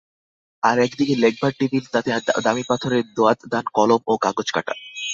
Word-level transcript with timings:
আর-এক 0.63 0.91
দিকে 0.97 1.13
লেখবার 1.15 1.51
টেবিল, 1.59 1.83
তাতে 1.91 2.09
দামি 2.43 2.63
পাথরের 2.67 3.03
দোয়াতদান, 3.15 3.65
কলম 3.73 4.01
ও 4.07 4.13
কাগজকাটা। 4.17 4.73